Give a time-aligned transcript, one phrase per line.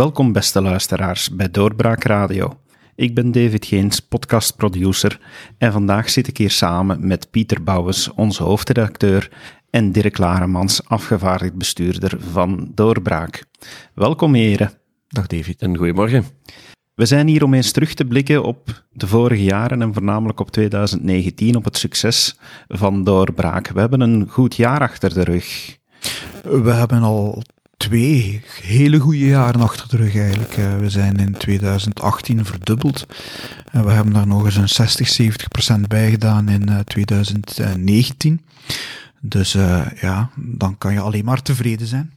[0.00, 2.60] Welkom beste luisteraars bij Doorbraak Radio.
[2.94, 5.20] Ik ben David Geens, podcastproducer
[5.58, 9.30] en vandaag zit ik hier samen met Pieter Bouwens, onze hoofdredacteur,
[9.70, 13.44] en Dirk Laremans, afgevaardigd bestuurder van Doorbraak.
[13.94, 14.72] Welkom heren.
[15.08, 15.62] Dag David.
[15.62, 16.24] En goedemorgen.
[16.94, 20.50] We zijn hier om eens terug te blikken op de vorige jaren en voornamelijk op
[20.50, 23.68] 2019, op het succes van Doorbraak.
[23.68, 25.78] We hebben een goed jaar achter de rug.
[26.42, 27.42] We hebben al
[27.80, 30.56] twee hele goede jaren achter de rug eigenlijk.
[30.56, 33.06] Eh, we zijn in 2018 verdubbeld.
[33.70, 38.40] En we hebben daar nog eens een 60, 70 procent bij gedaan in 2019.
[38.42, 38.74] Eh,
[39.20, 42.12] dus uh, ja, dan kan je alleen maar tevreden zijn.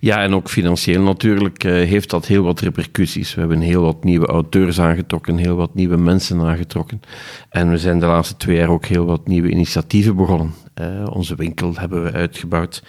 [0.00, 3.34] Ja, en ook financieel natuurlijk uh, heeft dat heel wat repercussies.
[3.34, 7.00] We hebben heel wat nieuwe auteurs aangetrokken, heel wat nieuwe mensen aangetrokken.
[7.48, 10.54] En we zijn de laatste twee jaar ook heel wat nieuwe initiatieven begonnen.
[10.80, 12.82] Uh, onze winkel hebben we uitgebouwd.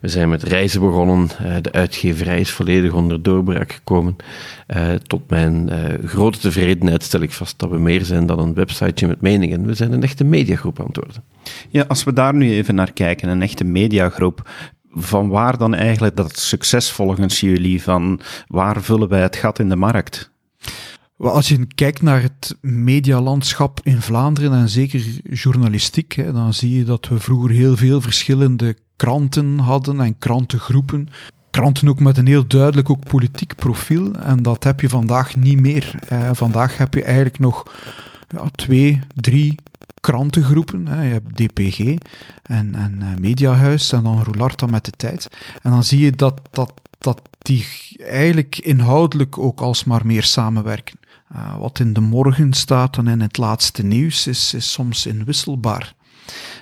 [0.00, 1.28] We zijn met reizen begonnen.
[1.42, 4.16] Uh, de uitgeverij is volledig onder doorbraak gekomen.
[5.06, 5.70] tot mijn
[6.04, 9.66] grote tevredenheid stel ik vast dat we meer zijn dan een websiteje met meningen.
[9.66, 11.22] We zijn een echte mediagroep aan het worden.
[11.68, 14.50] Ja, als we daar nu even naar kijken, een echte mediagroep
[14.94, 17.82] van waar dan eigenlijk dat succes volgens jullie?
[17.82, 20.30] Van waar vullen wij het gat in de markt?
[21.16, 26.84] Als je kijkt naar het medialandschap in Vlaanderen en zeker journalistiek, hè, dan zie je
[26.84, 31.08] dat we vroeger heel veel verschillende kranten hadden en krantengroepen.
[31.50, 34.12] Kranten ook met een heel duidelijk ook politiek profiel.
[34.12, 35.94] En dat heb je vandaag niet meer.
[36.08, 37.72] Eh, vandaag heb je eigenlijk nog
[38.28, 39.54] ja, twee, drie
[40.02, 40.86] krantengroepen.
[40.86, 41.02] Hè.
[41.02, 41.78] Je hebt DPG
[42.42, 45.28] en, en uh, Mediahuis en dan Roularta met de tijd.
[45.62, 47.66] En dan zie je dat, dat, dat die
[47.98, 50.98] eigenlijk inhoudelijk ook alsmaar meer samenwerken.
[51.34, 55.94] Uh, wat in de morgen staat en in het laatste nieuws is, is soms inwisselbaar.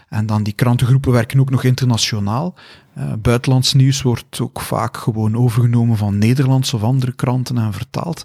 [0.08, 2.54] En dan die krantengroepen werken ook nog internationaal.
[2.98, 8.25] Uh, buitenlands nieuws wordt ook vaak gewoon overgenomen van Nederlandse of andere kranten en vertaald.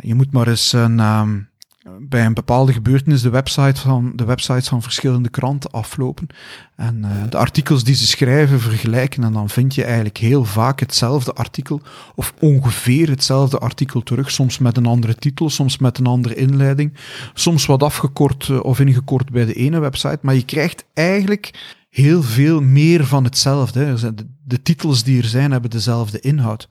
[0.00, 1.48] Je moet maar eens een, um,
[2.00, 6.26] bij een bepaalde gebeurtenis de, website van, de websites van verschillende kranten aflopen.
[6.76, 9.24] En uh, de artikels die ze schrijven vergelijken.
[9.24, 11.80] En dan vind je eigenlijk heel vaak hetzelfde artikel,
[12.14, 14.30] of ongeveer hetzelfde artikel terug.
[14.30, 16.94] Soms met een andere titel, soms met een andere inleiding.
[17.34, 20.18] Soms wat afgekort uh, of ingekort bij de ene website.
[20.22, 23.94] Maar je krijgt eigenlijk heel veel meer van hetzelfde.
[23.94, 26.68] De, de titels die er zijn, hebben dezelfde inhoud.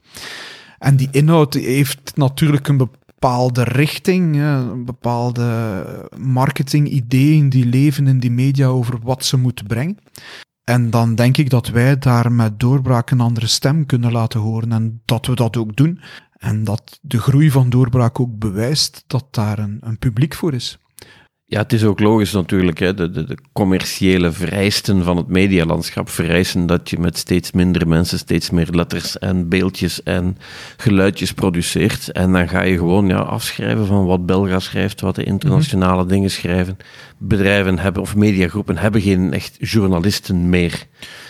[0.79, 2.89] En die inhoud heeft natuurlijk een
[3.19, 4.38] bepaalde richting,
[4.85, 9.97] bepaalde marketingideeën die leven in die media over wat ze moeten brengen.
[10.63, 14.72] En dan denk ik dat wij daar met doorbraak een andere stem kunnen laten horen
[14.72, 16.00] en dat we dat ook doen.
[16.38, 20.79] En dat de groei van doorbraak ook bewijst dat daar een, een publiek voor is.
[21.50, 22.80] Ja, het is ook logisch natuurlijk.
[22.80, 22.94] Hè.
[22.94, 28.18] De, de, de, commerciële vereisten van het medialandschap vereisen dat je met steeds minder mensen
[28.18, 30.38] steeds meer letters en beeldjes en
[30.78, 32.12] geluidjes produceert.
[32.12, 36.12] En dan ga je gewoon ja, afschrijven van wat Belga schrijft, wat de internationale mhm.
[36.12, 36.78] dingen schrijven.
[37.18, 40.88] Bedrijven hebben, of mediagroepen hebben geen echt journalisten meer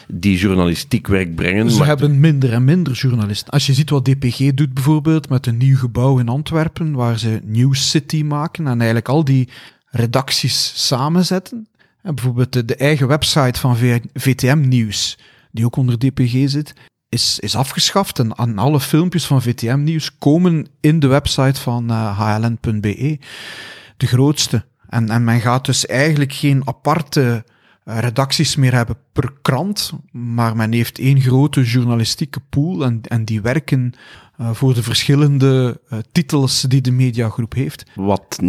[0.07, 1.71] die journalistiek werk brengen.
[1.71, 3.53] Ze hebben minder en minder journalisten.
[3.53, 7.41] Als je ziet wat DPG doet bijvoorbeeld met een nieuw gebouw in Antwerpen, waar ze
[7.43, 9.49] News City maken en eigenlijk al die
[9.89, 11.67] redacties samenzetten.
[12.01, 13.77] En bijvoorbeeld de, eigen website van
[14.13, 15.17] VTM Nieuws,
[15.51, 16.73] die ook onder DPG zit,
[17.09, 18.19] is, is afgeschaft.
[18.19, 23.19] En, en alle filmpjes van VTM Nieuws komen in de website van uh, eh, hln.be,
[23.97, 24.65] de grootste.
[24.89, 27.45] En, en men gaat dus eigenlijk geen aparte
[27.89, 33.41] redacties meer hebben per krant, maar men heeft één grote journalistieke pool en, en die
[33.41, 33.93] werken
[34.41, 37.85] uh, voor de verschillende uh, titels die de mediagroep heeft.
[37.95, 38.39] Wat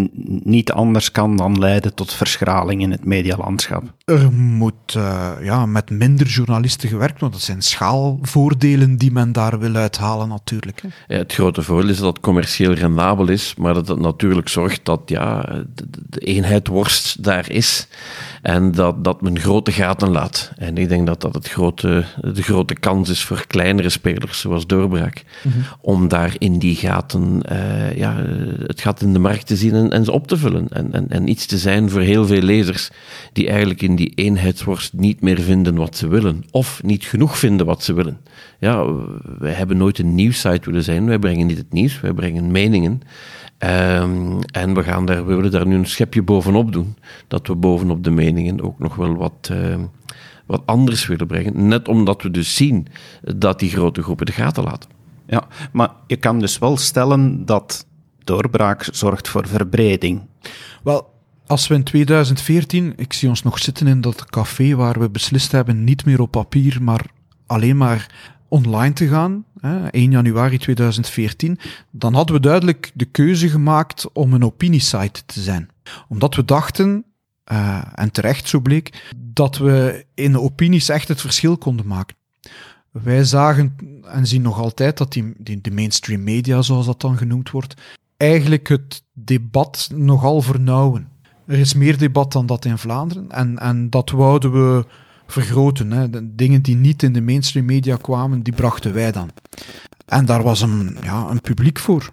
[0.44, 3.82] niet anders kan dan leiden tot verschraling in het medialandschap.
[4.04, 7.38] Er moet uh, ja, met minder journalisten gewerkt worden.
[7.38, 10.82] Dat zijn schaalvoordelen die men daar wil uithalen natuurlijk.
[10.82, 11.14] Hè.
[11.14, 14.84] Ja, het grote voordeel is dat het commercieel rendabel is, maar dat het natuurlijk zorgt
[14.84, 15.40] dat ja,
[15.74, 17.88] de, de eenheid worst daar is
[18.48, 20.52] en dat, dat men grote gaten laat.
[20.56, 24.66] En ik denk dat dat het grote, de grote kans is voor kleinere spelers, zoals
[24.66, 28.16] Doorbraak, mm -hmm om daar in die gaten, uh, ja,
[28.66, 30.66] het gat in de markt te zien en, en ze op te vullen.
[30.70, 32.90] En, en, en iets te zijn voor heel veel lezers
[33.32, 36.44] die eigenlijk in die eenheidsworst niet meer vinden wat ze willen.
[36.50, 38.18] Of niet genoeg vinden wat ze willen.
[38.58, 38.84] Ja,
[39.38, 41.06] wij hebben nooit een nieuwssite willen zijn.
[41.06, 43.02] Wij brengen niet het nieuws, wij brengen meningen.
[43.58, 46.96] Um, en we, gaan daar, we willen daar nu een schepje bovenop doen.
[47.28, 49.48] Dat we bovenop de meningen ook nog wel wat...
[49.52, 49.76] Uh,
[50.48, 51.68] wat anders willen brengen.
[51.68, 52.86] Net omdat we dus zien
[53.20, 54.90] dat die grote groepen de gaten laten.
[55.26, 57.86] Ja, maar je kan dus wel stellen dat
[58.24, 60.20] doorbraak zorgt voor verbreding.
[60.82, 61.10] Wel,
[61.46, 65.52] als we in 2014, ik zie ons nog zitten in dat café waar we beslist
[65.52, 67.06] hebben, niet meer op papier, maar
[67.46, 68.06] alleen maar
[68.48, 71.58] online te gaan, hè, 1 januari 2014,
[71.90, 75.68] dan hadden we duidelijk de keuze gemaakt om een opiniesite te zijn.
[76.08, 77.04] Omdat we dachten,
[77.52, 82.16] uh, en terecht zo bleek, dat we in de opinies echt het verschil konden maken.
[82.90, 87.16] Wij zagen en zien nog altijd dat die, die, de mainstream media, zoals dat dan
[87.16, 87.74] genoemd wordt,
[88.16, 91.08] eigenlijk het debat nogal vernauwen.
[91.46, 94.86] Er is meer debat dan dat in Vlaanderen en, en dat wouden we
[95.32, 95.90] vergroten.
[95.90, 96.34] Hè.
[96.34, 99.30] Dingen die niet in de mainstream media kwamen, die brachten wij dan.
[100.06, 102.12] En daar was een, ja, een publiek voor.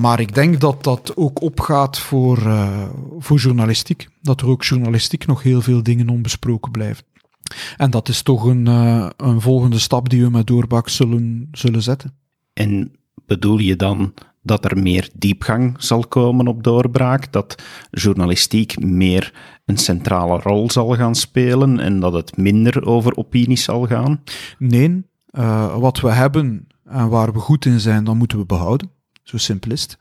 [0.00, 2.82] Maar ik denk dat dat ook opgaat voor, uh,
[3.18, 4.08] voor journalistiek.
[4.22, 7.04] Dat er ook journalistiek nog heel veel dingen onbesproken blijven.
[7.76, 11.82] En dat is toch een, uh, een volgende stap die we met Doorbak zullen, zullen
[11.82, 12.14] zetten.
[12.52, 12.92] En
[13.26, 14.12] bedoel je dan
[14.46, 19.32] dat er meer diepgang zal komen op doorbraak, dat journalistiek meer
[19.64, 24.22] een centrale rol zal gaan spelen en dat het minder over opinies zal gaan?
[24.58, 28.90] Nee, uh, wat we hebben en waar we goed in zijn, dan moeten we behouden.
[29.22, 29.98] Zo simpel is het.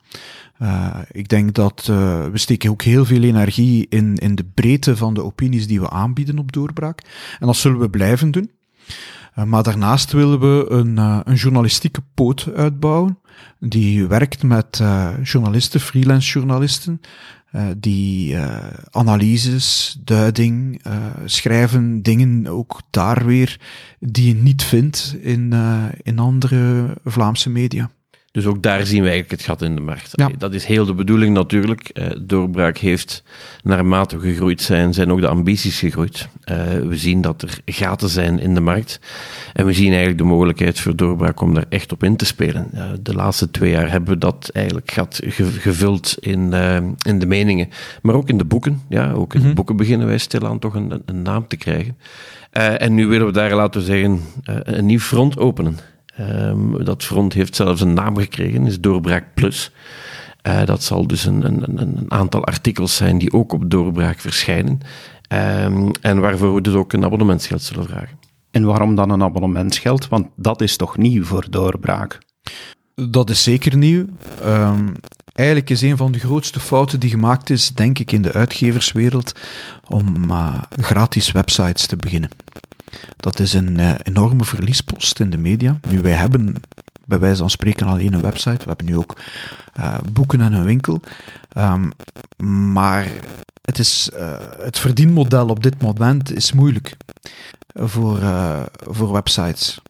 [0.62, 4.98] Uh, ik denk dat uh, we steken ook heel veel energie in, in de breedte
[4.98, 7.02] van de opinies die we aanbieden op doorbraak.
[7.40, 8.52] En dat zullen we blijven doen.
[9.38, 13.20] Uh, maar daarnaast willen we een, een journalistieke poot uitbouwen.
[13.60, 14.84] Die werkt met
[15.24, 17.02] journalisten, freelance journalisten,
[17.78, 18.38] die
[18.92, 20.82] analyses, duiding,
[21.26, 23.60] schrijven dingen ook daar weer
[24.00, 25.54] die je niet vindt in,
[26.04, 27.90] in andere Vlaamse media.
[28.36, 30.10] Dus ook daar zien we eigenlijk het gat in de markt.
[30.12, 30.30] Ja.
[30.38, 31.90] Dat is heel de bedoeling natuurlijk.
[31.94, 33.24] Uh, doorbraak heeft,
[33.64, 36.28] naarmate we gegroeid zijn, zijn ook de ambities gegroeid.
[36.52, 39.00] Uh, we zien dat er gaten zijn in de markt.
[39.54, 42.70] En we zien eigenlijk de mogelijkheid voor doorbraak om daar echt op in te spelen.
[42.74, 45.20] Uh, de laatste twee jaar hebben we dat eigenlijk gat
[45.60, 46.54] gevuld in,
[47.06, 47.70] in de meningen,
[48.02, 48.82] maar ook in de boeken.
[48.90, 49.56] Ja, ook in de mhm.
[49.56, 51.98] boeken beginnen wij stilaan toch een, een naam te krijgen.
[52.52, 55.78] en nu willen we daar, laten we zeggen, een nieuw front openen.
[56.20, 59.72] Um, dat front heeft zelfs een naam gekregen, is Doorbraak Plus.
[60.48, 64.80] Uh, dat zal dus een, een, een, aantal artikels zijn die ook op Doorbraak verschijnen.
[65.64, 68.20] Um, en waarvoor we dus ook een abonnementsgeld zullen vragen.
[68.52, 70.08] En waarom dan een abonnementsgeld?
[70.08, 72.20] Want dat is toch nieuw voor Doorbraak?
[72.96, 74.06] Dat is zeker nieuw.
[74.46, 74.94] Um,
[75.34, 79.40] eigenlijk is een van de grootste fouten die gemaakt is, denk ik, in de uitgeverswereld,
[79.90, 82.30] om uh, gratis websites te beginnen.
[83.18, 85.80] Dat is een uh, enorme verliespost in de media.
[85.90, 86.56] Nu, wij hebben
[87.06, 88.58] bij wijze van spreken alleen een website.
[88.58, 89.18] We hebben nu ook
[89.80, 91.02] uh, boeken en een winkel.
[91.58, 91.92] Um,
[92.74, 93.08] maar
[93.62, 96.98] het, is, uh, het verdienmodel op dit moment is moeilijk
[97.74, 98.20] voor,
[98.88, 99.82] voor websites.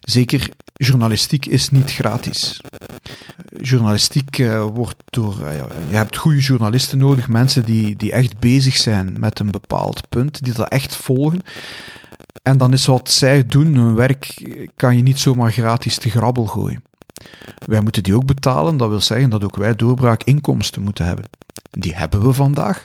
[0.00, 2.60] Zeker journalistiek is niet gratis.
[3.60, 4.36] Journalistiek
[4.72, 5.34] wordt door.
[5.88, 10.44] Je hebt goede journalisten nodig, mensen die, die echt bezig zijn met een bepaald punt,
[10.44, 11.42] die dat echt volgen.
[12.42, 16.46] En dan is wat zij doen, hun werk, kan je niet zomaar gratis te grabbel
[16.46, 16.82] gooien.
[17.66, 21.24] Wij moeten die ook betalen, dat wil zeggen dat ook wij doorbraakinkomsten moeten hebben.
[21.70, 22.82] Die hebben we vandaag,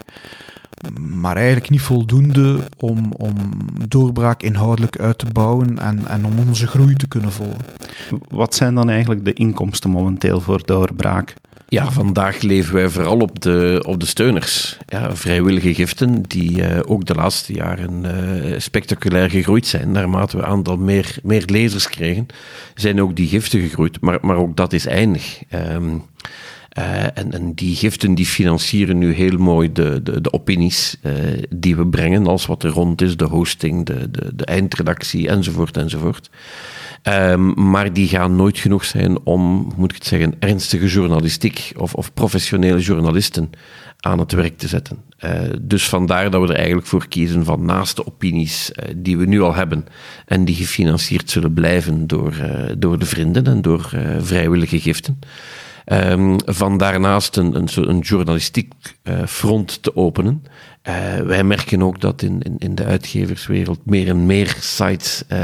[0.99, 3.35] maar eigenlijk niet voldoende om, om
[3.87, 7.65] doorbraak inhoudelijk uit te bouwen en, en om onze groei te kunnen volgen.
[8.29, 11.33] Wat zijn dan eigenlijk de inkomsten momenteel voor doorbraak?
[11.69, 14.77] Ja, vandaag leven wij vooral op de, op de steuners.
[14.85, 19.91] Ja, vrijwillige giften die uh, ook de laatste jaren uh, spectaculair gegroeid zijn.
[19.91, 22.27] Naarmate we aantal meer, meer lezers kregen,
[22.75, 24.01] zijn ook die giften gegroeid.
[24.01, 25.39] Maar, maar ook dat is eindig.
[25.53, 26.03] Um,
[26.77, 30.97] uh, en, en, die giften die financieren nu heel mooi de, de, de opinies
[31.49, 35.77] die we brengen, als wat er rond is, de hosting, de, de, de eindredactie enzovoort
[35.77, 36.29] enzovoort.
[37.03, 41.93] Um, maar die gaan nooit genoeg zijn om, moet ik het zeggen, ernstige journalistiek of,
[41.93, 43.49] of professionele journalisten
[43.99, 44.97] aan het werk te zetten.
[45.25, 45.31] Uh,
[45.61, 49.41] dus vandaar dat we er eigenlijk voor kiezen van naast de opinies die we nu
[49.41, 49.85] al hebben
[50.25, 52.33] en die gefinancierd zullen blijven door,
[52.77, 55.19] door de vrienden en door vrijwillige giften.
[55.93, 58.73] Um, van daarnaast een, een, een journalistiek
[59.25, 60.43] front te openen.
[60.87, 65.39] Uh, wij merken ook dat in, in, in, de uitgeverswereld meer en meer sites uh,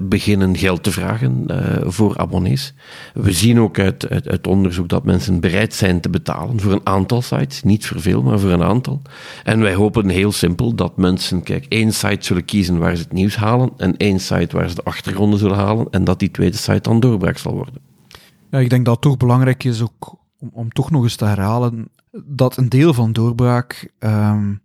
[0.00, 1.46] beginnen geld te vragen
[1.86, 2.74] voor abonnees.
[3.14, 7.62] We zien ook uit, onderzoek dat mensen bereid zijn te betalen voor een aantal sites.
[7.62, 9.02] Niet voor veel, maar voor een aantal.
[9.44, 13.12] En wij hopen heel simpel dat mensen, kijk, één site zullen kiezen waar ze het
[13.12, 16.56] nieuws halen en één site waar ze de achtergronden zullen halen en dat die tweede
[16.56, 17.87] site dan doorbraak zal worden.
[18.50, 21.24] Ja, ik denk dat het toch belangrijk is ook om, om toch nog eens te
[21.24, 21.88] herhalen
[22.24, 24.62] dat een deel van doorbraak um,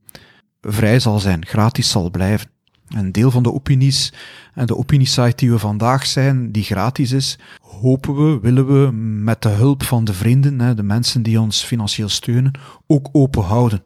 [0.62, 2.52] vrij zal zijn, gratis zal blijven.
[2.88, 4.14] Een deel van de opinies
[4.54, 8.92] en de opiniesite die we vandaag zijn, die gratis is, hopen we, willen we
[9.24, 13.84] met de hulp van de vrienden, de mensen die ons financieel steunen, ook open houden.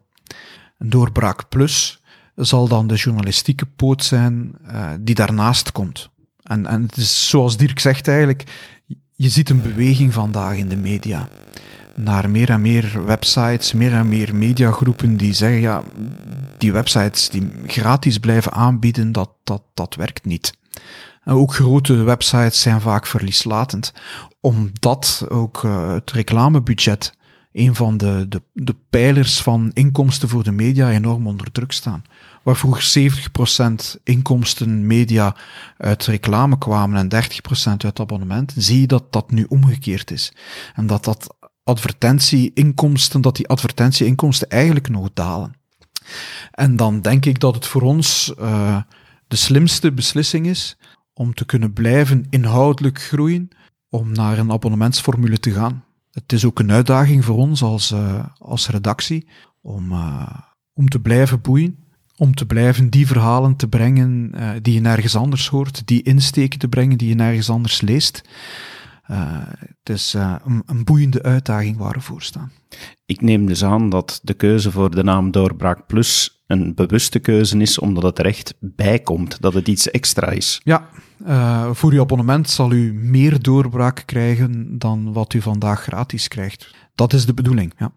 [0.78, 2.02] Een doorbraak plus
[2.34, 6.10] zal dan de journalistieke poot zijn uh, die daarnaast komt.
[6.42, 8.44] En, en het is zoals Dirk zegt eigenlijk,
[9.20, 11.28] je ziet een beweging vandaag in de media.
[11.94, 15.82] Naar meer en meer websites, meer en meer mediagroepen die zeggen, ja,
[16.58, 20.52] die websites die gratis blijven aanbieden, dat, dat, dat werkt niet.
[21.24, 23.92] Ook grote websites zijn vaak verlieslatend,
[24.40, 27.14] omdat ook uh, het reclamebudget,
[27.52, 32.04] een van de, de, de pijlers van inkomsten voor de media, enorm onder druk staan
[32.48, 33.12] waar vroeger
[33.98, 35.36] 70% inkomsten media
[35.76, 37.24] uit reclame kwamen en
[37.72, 40.32] 30% uit abonnementen, zie je dat dat nu omgekeerd is.
[40.74, 45.54] En dat dat advertentieinkomsten, dat die advertentieinkomsten eigenlijk nog dalen.
[46.50, 48.82] En dan denk ik dat het voor ons uh,
[49.26, 50.76] de slimste beslissing is
[51.12, 53.48] om te kunnen blijven inhoudelijk groeien,
[53.88, 55.84] om naar een abonnementsformule te gaan.
[56.10, 59.28] Het is ook een uitdaging voor ons als, uh, als redactie
[59.60, 60.30] om, uh,
[60.72, 61.86] om te blijven boeien
[62.18, 66.58] om te blijven die verhalen te brengen uh, die je nergens anders hoort, die insteken
[66.58, 68.22] te brengen die je nergens anders leest.
[69.10, 69.18] Uh,
[69.58, 72.52] het is uh, een, een, boeiende uitdaging waar we voor staan.
[73.06, 77.58] Ik neem dus aan dat de keuze voor de naam Doorbraak Plus een bewuste keuze
[77.58, 80.60] is, omdat het er echt bij komt, dat het iets extra is.
[80.64, 80.88] Ja,
[81.26, 86.74] uh, voor uw abonnement zal u meer doorbraak krijgen dan wat u vandaag gratis krijgt.
[86.94, 87.92] Dat is de bedoeling, ja.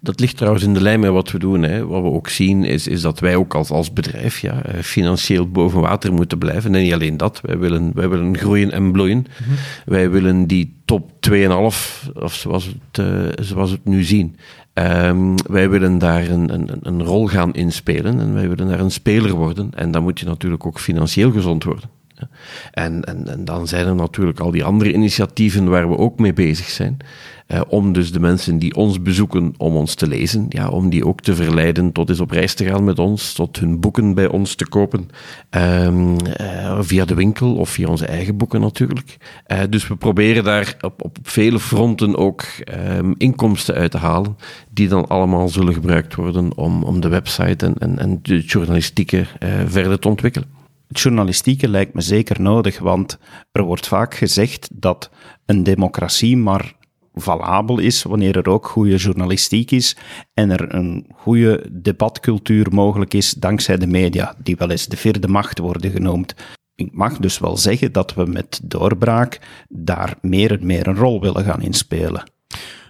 [0.00, 1.62] Dat ligt trouwens in de lijn met wat we doen.
[1.62, 1.86] Hè.
[1.86, 5.50] Wat we ook zien is, is dat wij ook als, als bedrijf ja, eh, financieel
[5.50, 6.74] boven water moeten blijven.
[6.74, 9.26] En niet alleen dat, wij willen, wij willen groeien en bloeien.
[9.40, 9.50] Mhm.
[9.84, 13.06] Wij willen die top 2,5, of zoals we het,
[13.38, 14.36] uh, zoals we het nu zien.
[14.74, 18.90] Um, wij willen daar een, een, een rol gaan inspelen en wij willen daar een
[18.90, 19.70] speler worden.
[19.74, 21.90] En dan moet je natuurlijk ook financieel gezond worden.
[22.72, 26.32] En, en, en dan zijn er natuurlijk al die andere initiatieven waar we ook mee
[26.32, 26.96] bezig zijn.
[27.48, 31.06] Uh, om dus de mensen die ons bezoeken om ons te lezen, ja, om die
[31.06, 34.28] ook te verleiden tot eens op reis te gaan met ons, tot hun boeken bij
[34.28, 35.10] ons te kopen,
[35.50, 39.16] um, uh, via de winkel of via onze eigen boeken natuurlijk.
[39.46, 42.44] Uh, dus we proberen daar op, op vele fronten ook
[42.98, 44.36] um, inkomsten uit te halen,
[44.70, 49.26] die dan allemaal zullen gebruikt worden om, om de website en, en, en de journalistieke
[49.66, 50.55] verder te ontwikkelen.
[50.88, 53.18] Het journalistieke lijkt me zeker nodig, want
[53.52, 55.10] er wordt vaak gezegd dat
[55.46, 56.74] een democratie maar
[57.14, 59.96] valabel is wanneer er ook goede journalistiek is
[60.34, 65.28] en er een goede debatcultuur mogelijk is dankzij de media, die wel eens de vierde
[65.28, 66.34] macht worden genoemd.
[66.74, 71.20] Ik mag dus wel zeggen dat we met doorbraak daar meer en meer een rol
[71.20, 72.30] willen gaan inspelen.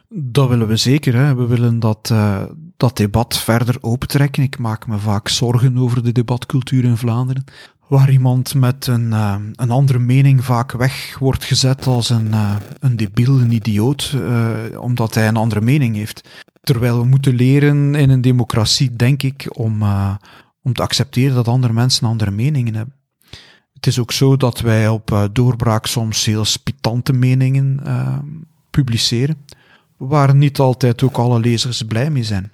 [0.09, 1.15] Dat willen we zeker.
[1.15, 1.35] Hè.
[1.35, 2.43] We willen dat, uh,
[2.77, 4.43] dat debat verder opentrekken.
[4.43, 7.45] Ik maak me vaak zorgen over de debatcultuur in Vlaanderen
[7.87, 12.57] waar iemand met een, uh, een andere mening vaak weg wordt gezet als een, uh,
[12.81, 14.51] een debiel, een idioot, uh,
[14.81, 16.29] omdat hij een andere mening heeft.
[16.61, 19.83] Terwijl we moeten leren in een democratie, denk ik, om,
[20.63, 22.95] om te accepteren dat andere mensen andere meningen hebben.
[23.73, 27.81] Het is ook zo dat wij op doorbraak soms heel spitante meningen
[28.71, 29.37] publiceren,
[29.97, 32.51] waar niet altijd ook alle lezers blij mee zijn.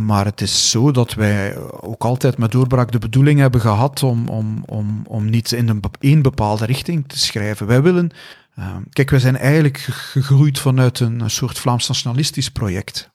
[0.00, 4.28] Maar het is zo dat wij ook altijd met doorbraak de bedoeling hebben gehad om,
[4.28, 7.66] om, om, om niet in een één bepaalde richting te schrijven.
[7.66, 8.10] Wij willen.
[8.58, 13.10] Uh, kijk, wij zijn eigenlijk gegroeid vanuit een, soort Vlaams nationalistisch project.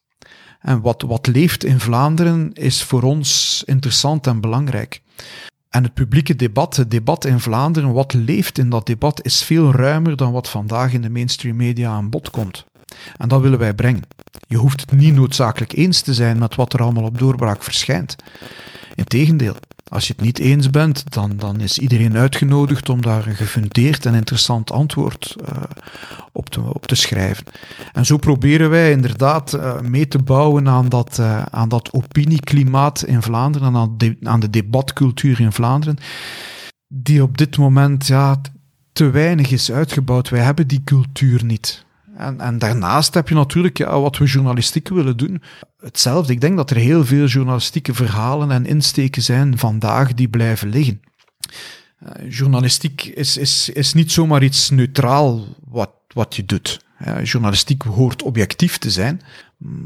[0.59, 5.01] En wat, wat leeft in Vlaanderen is voor ons interessant en belangrijk.
[5.69, 9.71] En het publieke debat, het debat in Vlaanderen, wat leeft in dat debat, is veel
[9.71, 12.65] ruimer dan wat vandaag in de mainstream media aan bod komt.
[13.17, 14.03] En dat willen wij brengen.
[14.47, 18.15] Je hoeft het niet noodzakelijk eens te zijn met wat er allemaal op doorbraak verschijnt.
[18.95, 19.55] Integendeel,
[19.87, 24.05] als je het niet eens bent, dan, dan is iedereen uitgenodigd om daar een gefundeerd
[24.05, 25.63] en interessant antwoord uh,
[26.31, 27.45] op, te, op te schrijven.
[27.93, 33.03] En zo proberen wij inderdaad uh, mee te bouwen aan dat, uh, aan dat opinieklimaat
[33.03, 35.97] in Vlaanderen, aan, de, aan de debatcultuur in Vlaanderen,
[36.87, 38.41] die op dit moment ja,
[38.93, 40.29] te weinig is uitgebouwd.
[40.29, 41.85] Wij hebben die cultuur niet.
[42.17, 45.41] En, en daarnaast heb je natuurlijk ja, wat we journalistiek willen doen.
[45.79, 46.33] Hetzelfde.
[46.33, 51.01] Ik denk dat er heel veel journalistieke verhalen en insteken zijn vandaag die blijven liggen.
[52.03, 56.85] Uh, journalistiek is, is, is niet zomaar iets neutraal wat, wat je doet.
[57.05, 59.21] Uh, journalistiek hoort objectief te zijn,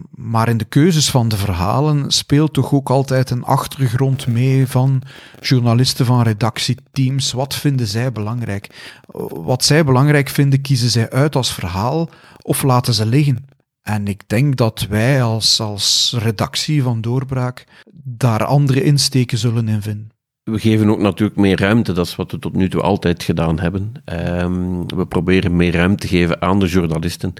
[0.09, 5.01] maar in de keuzes van de verhalen speelt toch ook altijd een achtergrond mee van
[5.39, 7.31] journalisten, van redactieteams.
[7.31, 8.93] Wat vinden zij belangrijk?
[9.29, 12.09] Wat zij belangrijk vinden, kiezen zij uit als verhaal
[12.41, 13.45] of laten ze liggen.
[13.81, 17.65] En ik denk dat wij als, als redactie van Doorbraak
[18.03, 20.09] daar andere insteken zullen in vinden.
[20.43, 23.59] We geven ook natuurlijk meer ruimte, dat is wat we tot nu toe altijd gedaan
[23.59, 23.91] hebben.
[24.05, 27.33] Um, we proberen meer ruimte te geven aan de journalisten.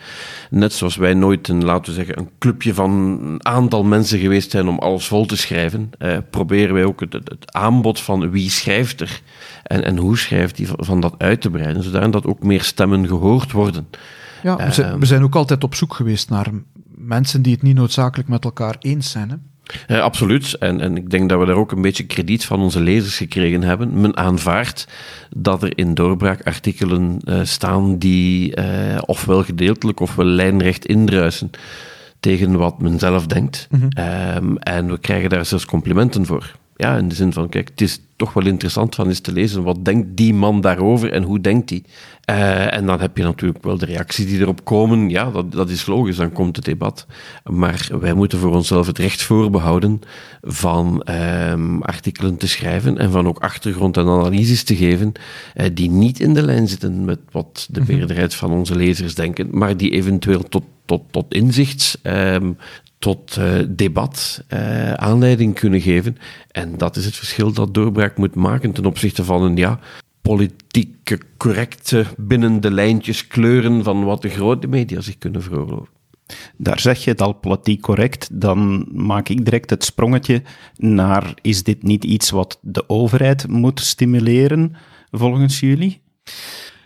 [0.50, 4.51] Net zoals wij nooit een, laten we zeggen, een clubje van een aantal mensen geweest
[4.51, 8.50] zijn om alles vol te schrijven, uh, proberen wij ook het, het, aanbod van wie
[8.50, 9.22] schrijft er
[9.63, 13.08] en, en hoe schrijft die van dat uit te breiden, zodat dat ook meer stemmen
[13.08, 13.88] gehoord worden.
[14.43, 16.48] Ja, we zijn, we zijn ook altijd op zoek geweest naar
[16.96, 19.29] mensen die het niet noodzakelijk met elkaar eens zijn.
[19.29, 19.36] Hè?
[19.87, 20.53] Uh, absoluut.
[20.53, 23.63] En, en ik denk dat we daar ook een beetje krediet van onze lezers gekregen
[23.63, 24.01] hebben.
[24.01, 24.87] Men aanvaardt
[25.35, 28.65] dat er in doorbraak artikelen uh, staan die uh,
[29.05, 31.49] ofwel gedeeltelijk ofwel lijnrecht indruisen
[32.19, 33.67] tegen wat men zelf denkt.
[33.69, 34.05] Mm -hmm.
[34.35, 36.55] um, en we krijgen daar zelfs complimenten voor.
[36.81, 39.63] Ja, in de zin van, kijk, het is toch wel interessant van eens te lezen,
[39.63, 41.83] wat denkt die man daarover en hoe denkt hij?
[42.29, 45.09] Uh, en dan heb je natuurlijk wel de reacties die erop komen.
[45.09, 47.05] Ja, dat, dat is logisch, dan komt het debat.
[47.43, 50.01] Maar wij moeten voor onszelf het recht voorbehouden
[50.41, 55.11] van um, artikelen te schrijven en van ook achtergrond en analyses te geven
[55.55, 57.93] uh, die niet in de lijn zitten met wat de mhm.
[57.93, 62.57] meerderheid van onze lezers denken, maar die eventueel tot, tot, tot inzichts, um,
[63.01, 66.17] tot uh, debat uh, aanleiding kunnen geven.
[66.51, 69.79] En dat is het verschil dat doorbraak moet maken ten opzichte van een ja,
[70.22, 75.93] politieke correcte binnen de lijntjes kleuren van wat de grote media zich kunnen veroorloven.
[76.58, 80.41] Daar zeg je het al politiek correct, dan maak ik direct het sprongetje
[80.75, 84.75] naar is dit niet iets wat de overheid moet stimuleren
[85.12, 86.01] volgens jullie?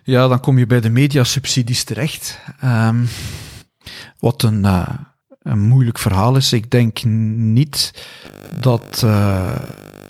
[0.03, 2.39] Ja, dan kom je bij de mediasubsidies terecht.
[2.63, 3.07] Um,
[4.19, 4.89] wat een uh,
[5.45, 6.53] een moeilijk verhaal is.
[6.53, 7.93] Ik denk niet
[8.59, 9.55] dat, uh,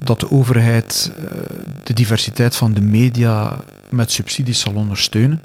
[0.03, 1.25] dat de overheid uh,
[1.83, 5.41] de diversiteit van de media met subsidies zal ondersteunen.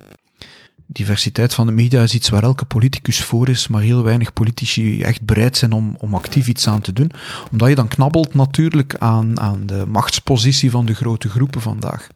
[0.87, 5.03] Diversiteit van de media is iets waar elke politicus voor is, maar heel weinig politici
[5.03, 7.11] echt bereid zijn om, om actief iets aan te doen.
[7.51, 12.09] Omdat je dan knabbelt natuurlijk aan, aan de machtspositie van de grote groepen vandaag.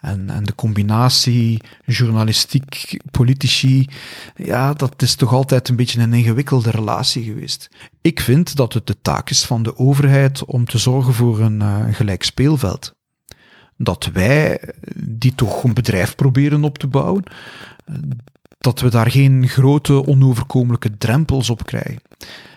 [0.00, 3.88] En, en de combinatie journalistiek, politici,
[4.36, 7.68] ja, dat is toch altijd een beetje een ingewikkelde relatie geweest.
[8.00, 11.60] Ik vind dat het de taak is van de overheid om te zorgen voor een
[11.60, 12.94] uh, gelijk speelveld.
[13.76, 14.60] Dat wij
[14.96, 17.22] die toch een bedrijf proberen op te bouwen,
[18.58, 22.02] dat we daar geen grote onoverkomelijke drempels op krijgen.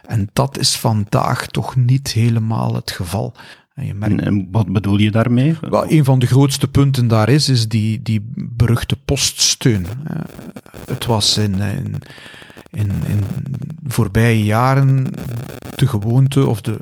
[0.06, 3.34] En dat is vandaag toch niet helemaal het geval.
[3.80, 5.56] En, en, en, wat bedoel je daarmee?
[5.70, 9.86] Wel, een van de grootste punten daar is, is die, die beruchte poststeun.
[10.12, 10.18] Uh,
[10.86, 11.96] het was in, in,
[12.72, 13.24] in, in
[13.88, 15.08] voorbije jaren
[15.76, 16.78] de gewoonte, of de,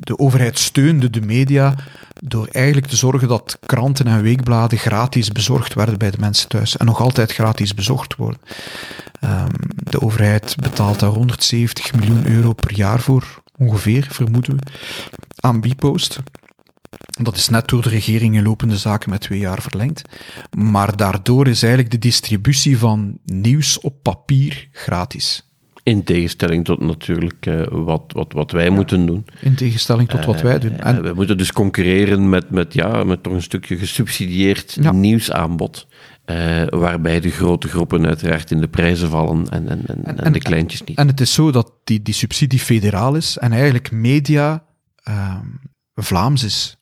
[0.00, 1.74] de overheid steunde de media
[2.20, 6.76] door eigenlijk te zorgen dat kranten en weekbladen gratis bezorgd werden bij de mensen thuis.
[6.76, 8.40] En nog altijd gratis bezorgd worden.
[9.24, 14.62] Um, de overheid betaalt daar 170 miljoen euro per jaar voor, ongeveer, vermoeden we
[15.36, 16.18] aan Bpost.
[17.22, 20.02] Dat is net door de regering in lopende zaken met twee jaar verlengd.
[20.56, 25.50] Maar daardoor is eigenlijk de distributie van nieuws op papier gratis.
[25.82, 29.24] In tegenstelling tot natuurlijk uh, wat, wat, wat wij ja, moeten doen.
[29.40, 30.78] In tegenstelling tot uh, wat wij doen.
[30.78, 34.92] Eh, en we moeten dus concurreren met, met, ja, met toch een stukje gesubsidieerd ja.
[34.92, 35.86] nieuwsaanbod.
[36.30, 40.84] Uh, waarbij de grote groepen uiteraard in de prijzen vallen en, en, en, de kleintjes
[40.84, 40.98] niet.
[40.98, 44.64] En het is zo dat die, die subsidie federaal is en eigenlijk media
[45.08, 45.38] uh,
[45.94, 46.76] Vlaams is.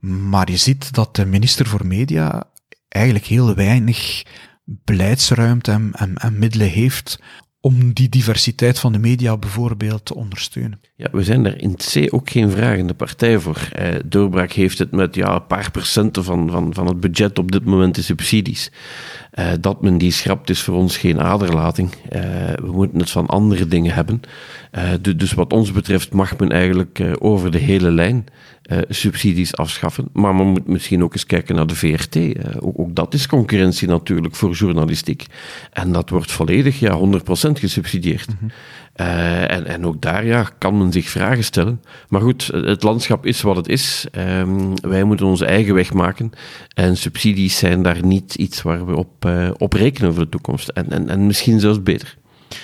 [0.00, 2.44] Maar je ziet dat de minister voor Media
[2.88, 4.22] eigenlijk heel weinig
[4.64, 7.18] beleidsruimte en, en, en middelen heeft
[7.64, 10.80] om die diversiteit van de media bijvoorbeeld te ondersteunen.
[10.96, 13.68] Ja, we zijn daar in C ook geen vragende partij voor.
[13.72, 17.52] Eh, Doorbraak heeft het met ja, een paar procenten van, van, van het budget op
[17.52, 18.70] dit moment in subsidies.
[19.34, 21.90] Uh, dat men die schrapt is voor ons geen aderlating.
[21.92, 22.20] Uh,
[22.54, 24.20] we moeten het van andere dingen hebben.
[24.72, 28.26] Uh, dus wat ons betreft mag men eigenlijk over de hele lijn
[28.88, 30.08] subsidies afschaffen.
[30.12, 32.16] Maar men moet misschien ook eens kijken naar de VRT.
[32.60, 35.26] Ook, ook, dat is concurrentie natuurlijk voor journalistiek.
[35.72, 37.00] En dat wordt volledig, ja, 100%
[37.52, 38.28] gesubsidieerd.
[38.28, 38.50] Mm -hmm.
[38.96, 41.80] Uh, en, en ook daar ja, kan men zich vragen stellen.
[42.08, 44.06] Maar goed, het landschap is wat het is.
[44.18, 46.30] Um, wij moeten onze eigen weg maken.
[46.74, 50.68] En subsidies zijn daar niet iets waar we op, op rekenen voor de toekomst.
[50.68, 52.16] En, en, en misschien zelfs beter.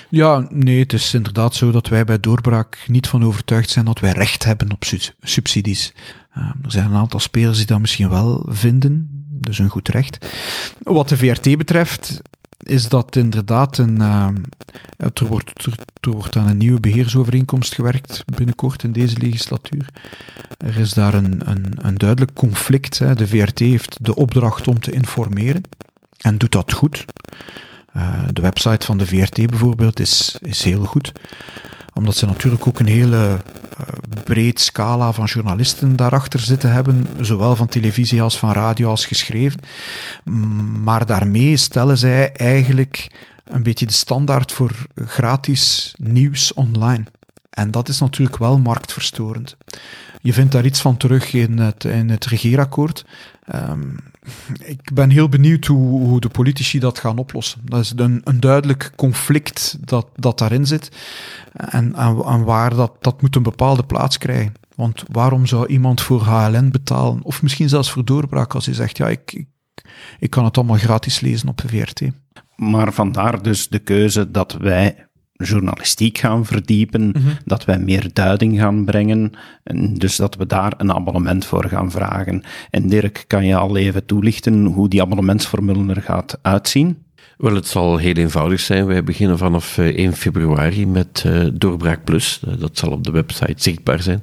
[0.09, 3.99] Ja, nee, het is inderdaad zo dat wij bij doorbraak niet van overtuigd zijn dat
[3.99, 4.83] wij recht hebben op
[5.21, 5.93] subsidies.
[6.37, 10.25] Uh, er zijn een aantal spelers die dat misschien wel vinden, dus een goed recht.
[10.83, 12.21] Wat de VRT betreft,
[12.63, 13.99] is dat inderdaad een.
[13.99, 14.27] Uh,
[14.97, 19.89] er, wordt, er, aan een nieuwe beheersovereenkomst gewerkt binnenkort in deze legislatuur.
[20.57, 22.99] Er is daar een, een, een duidelijk conflict.
[22.99, 23.15] Hè.
[23.15, 25.61] De VRT heeft de opdracht om te informeren
[26.17, 27.05] en doet dat goed.
[27.95, 31.11] Uh, de website van de VRT bijvoorbeeld is, is heel goed.
[31.93, 33.17] omdat ze natuurlijk ook een hele
[33.79, 33.85] uh,
[34.23, 39.59] breed scala van journalisten daarachter zitten hebben, zowel van televisie als van radio als geschreven.
[40.83, 43.11] Maar daarmee stellen zij eigenlijk
[43.43, 47.03] een beetje de standaard voor gratis nieuws online.
[47.49, 49.57] En dat is natuurlijk wel marktverstorend.
[50.21, 53.05] Je vindt daar iets van terug in het, in het regeerakkoord.
[53.55, 53.95] Um,
[54.63, 57.61] ik ben heel benieuwd hoe, de politici dat gaan oplossen.
[57.63, 60.91] Dat is een, een duidelijk conflict dat, dat daarin zit.
[61.53, 61.95] En,
[62.45, 64.53] waar dat, dat moet een bepaalde plaats krijgen.
[64.75, 67.23] Want waarom zou iemand voor HLN betalen?
[67.23, 69.47] Of misschien zelfs voor doorbraak als hij zegt, ja, ik, ik,
[70.19, 72.01] ik kan het allemaal gratis lezen op VRT.
[72.55, 75.08] Maar vandaar dus de keuze dat wij
[75.45, 77.29] journalistiek gaan verdiepen, mhm.
[77.45, 79.31] dat wij meer duiding gaan brengen,
[79.63, 82.43] en dus dat we daar een abonnement voor gaan vragen.
[82.69, 86.97] En Dirk, kan je al even toelichten hoe die abonnementsformule er gaat uitzien?
[87.39, 88.85] Wel, het zal heel eenvoudig zijn.
[88.85, 92.39] Wij beginnen vanaf 1 eh, februari met uh, Doorbraak Plus.
[92.47, 94.21] Eh, dat zal op de website zichtbaar zijn.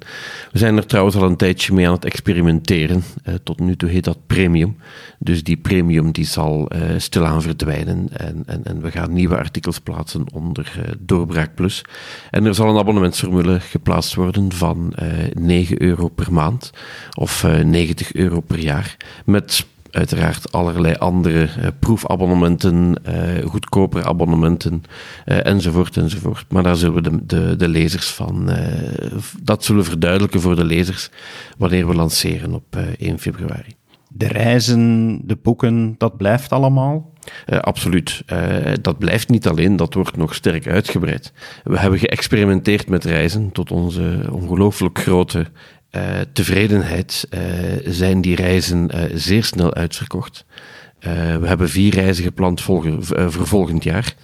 [0.53, 3.05] We zijn er trouwens al een tijdje mee aan het experimenteren.
[3.43, 4.77] Tot nu toe heet dat Premium.
[5.19, 8.09] Dus die Premium die zal stilaan verdwijnen.
[8.13, 11.85] En, en, en we gaan nieuwe artikels plaatsen onder Doorbraak Plus.
[12.31, 14.95] En er zal een abonnementsformule geplaatst worden van
[15.33, 16.71] 9 euro per maand
[17.15, 18.97] of 90 euro per jaar.
[19.25, 24.83] Met uiteraard allerlei andere uh, proefabonnementen, uh, goedkopere abonnementen
[25.27, 26.45] uh, enzovoort enzovoort.
[26.49, 28.51] Maar daar zullen we de, de, de lezers van,
[29.43, 31.11] dat zullen we verduidelijken voor de lezers
[31.59, 33.75] wanneer we lanceren op 1 februari.
[34.09, 37.13] De reizen, de boeken, dat blijft allemaal?
[37.47, 38.23] Uh, absoluut.
[38.33, 41.33] Uh, dat blijft niet alleen, dat wordt nog sterk uitgebreid.
[41.65, 45.47] We hebben geëxperimenteerd met reizen tot onze ongelooflijk grote
[46.33, 47.41] tevredenheid uh,
[47.85, 50.45] zijn die reizen uh, zeer snel uitverkocht.
[51.01, 53.03] we hebben vier reizen gepland voor
[53.47, 54.15] volgend jaar.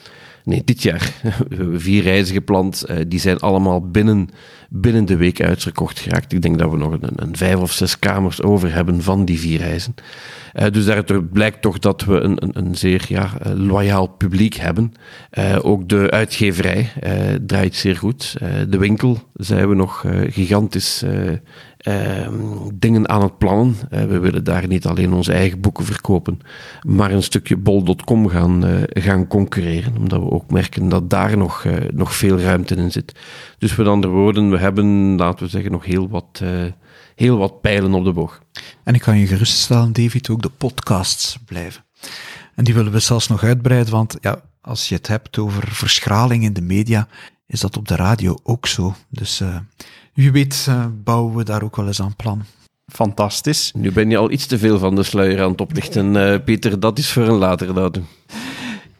[0.45, 1.13] Nee, dit jaar.
[1.23, 2.85] We hebben vier reizen gepland.
[3.09, 4.29] die zijn allemaal binnen,
[4.69, 6.33] binnen de week uitverkocht geraakt.
[6.33, 9.39] Ik denk dat we nog een, een vijf of zes kamers over hebben van die
[9.39, 9.95] vier reizen.
[10.55, 14.93] Uh, dus daaruit blijkt toch dat we een, een, een zeer ja, loyaal publiek hebben.
[15.63, 16.91] Ook de uitgeverij
[17.47, 18.37] draait zeer goed.
[18.69, 21.05] de winkel zijn we nog gigantisch
[22.75, 23.77] dingen aan het plannen.
[23.90, 26.40] Uh, we willen daar niet alleen onze eigen boeken verkopen,
[26.83, 31.64] maar een stukje bol.com gaan, uh, gaan concurreren, omdat we ook merken dat daar nog,
[31.64, 33.14] uh, nog veel ruimte in zit.
[33.59, 36.42] Dus met andere woorden, we hebben, laten we zeggen, nog heel wat,
[37.14, 38.42] heel wat pijlen op de boog.
[38.85, 41.85] En ik kan je geruststellen, David, ook de podcasts blijven.
[42.55, 46.45] En die willen we zelfs nog uitbreiden, want ja, als je het hebt over verschraling
[46.45, 47.09] in de media,
[47.47, 48.95] is dat op de radio ook zo.
[49.09, 49.42] Dus
[50.14, 52.44] wie weet uh, bouwen we daar ook wel eens aan plan.
[52.92, 53.72] Fantastisch.
[53.77, 56.81] Nu ben je al iets te veel van de sluier aan het oplichten, uh, Pieter.
[56.81, 58.07] Dat is voor een later datum.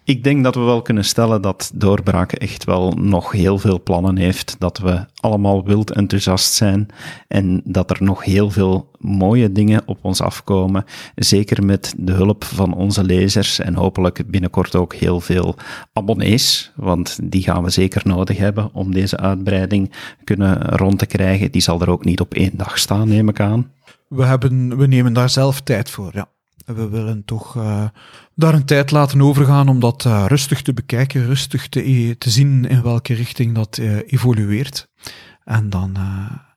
[0.05, 4.17] Ik denk dat we wel kunnen stellen dat Doorbraken echt wel nog heel veel plannen
[4.17, 4.57] heeft.
[4.59, 6.88] Dat we allemaal wild enthousiast zijn
[7.29, 10.85] en dat er nog heel veel mooie dingen op ons afkomen.
[11.15, 15.57] Zeker met de hulp van onze lezers en hopelijk binnenkort ook heel veel
[15.93, 19.93] abonnees, want die gaan we zeker nodig hebben om deze uitbreiding
[20.25, 21.51] kunnen rond te krijgen.
[21.51, 23.71] Die zal er ook niet op één dag staan, neem ik aan.
[24.09, 26.29] We, hebben, we nemen daar zelf tijd voor, ja.
[26.64, 27.85] We willen toch uh,
[28.35, 32.64] daar een tijd laten overgaan om dat uh, rustig te bekijken, rustig te, te zien
[32.64, 34.88] in welke richting dat uh, evolueert.
[35.44, 35.96] En dan,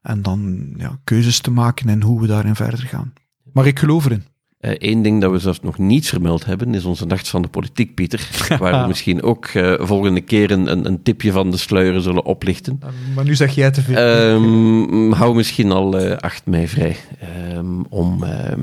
[0.02, 3.14] en dan ja, keuzes te maken en hoe we daarin verder gaan.
[3.54, 4.24] Maar ik geloof erin.
[4.60, 7.96] Eén ding dat we zelfs nog niet vermeld hebben, is onze Nacht van de Politiek,
[7.96, 8.30] Pieter.
[8.60, 12.80] waar we misschien ook volgende keer een, een, tipje van de sluieren zullen oplichten.
[13.16, 13.98] maar nu zeg jij te veel.
[13.98, 16.96] Um, hou misschien al 8 mei vrij
[17.56, 18.62] um, om ehm,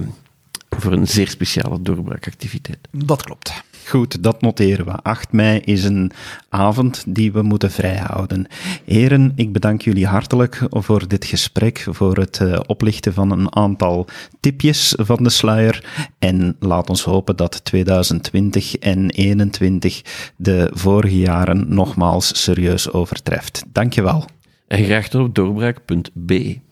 [0.79, 2.79] voor een zeer speciale doorbraakactiviteit.
[2.91, 3.63] Dat klopt.
[3.87, 4.93] Goed, dat noteren we.
[5.03, 6.13] 8 mei is een
[6.49, 8.47] avond die we moeten vrijhouden.
[8.85, 14.07] Heren, ik bedank jullie hartelijk voor dit gesprek, voor het uh, oplichten van een aantal
[14.41, 15.85] tipjes van de sluier.
[16.19, 20.03] En laat ons hopen dat 2020 en 2021
[20.37, 23.65] de vorige jaren nogmaals serieus overtreft.
[23.73, 24.25] Dankjewel.
[24.67, 26.72] En graag tot doorbraak.be.